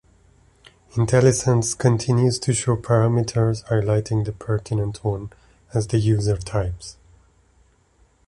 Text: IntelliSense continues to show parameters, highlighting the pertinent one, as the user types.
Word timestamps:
IntelliSense 0.95 1.77
continues 1.77 2.39
to 2.39 2.53
show 2.53 2.75
parameters, 2.75 3.63
highlighting 3.65 4.25
the 4.25 4.31
pertinent 4.31 5.03
one, 5.03 5.29
as 5.75 5.85
the 5.89 5.99
user 5.99 6.37
types. 6.37 6.97